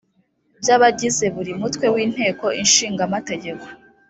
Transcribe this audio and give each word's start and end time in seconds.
by 0.61 0.69
abagize 0.75 1.25
buri 1.35 1.51
mutwe 1.61 1.85
w 1.93 1.95
inteko 2.05 2.45
ishinga 2.63 3.01
amategeko 3.09 3.65